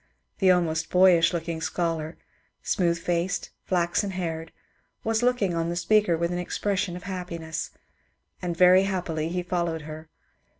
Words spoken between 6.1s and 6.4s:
with an